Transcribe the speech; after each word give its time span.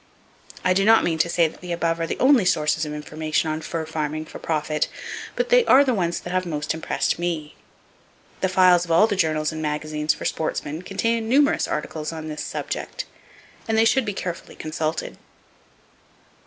I 0.63 0.73
do 0.73 0.83
not 0.83 1.03
mean 1.03 1.19
to 1.19 1.29
say 1.29 1.47
that 1.47 1.61
the 1.61 1.71
above 1.71 1.99
are 1.99 2.07
the 2.07 2.17
only 2.19 2.43
sources 2.43 2.87
of 2.87 2.93
information 2.95 3.51
on 3.51 3.61
fur 3.61 3.85
farming 3.85 4.25
for 4.25 4.39
profit, 4.39 4.87
but 5.35 5.49
they 5.49 5.63
are 5.65 5.85
the 5.85 5.93
ones 5.93 6.19
that 6.21 6.31
have 6.31 6.43
most 6.43 6.73
impressed 6.73 7.19
me. 7.19 7.53
The 8.39 8.49
files 8.49 8.83
of 8.83 8.89
all 8.89 9.05
the 9.05 9.15
journals 9.15 9.51
and 9.51 9.61
magazines 9.61 10.11
for 10.15 10.25
sportsmen 10.25 10.81
contain 10.81 11.29
numerous 11.29 11.67
articles 11.67 12.11
on 12.11 12.29
this 12.29 12.43
subject, 12.43 13.05
and 13.67 13.77
they 13.77 13.85
should 13.85 14.05
be 14.05 14.13
carefully 14.13 14.55
consulted. 14.55 15.19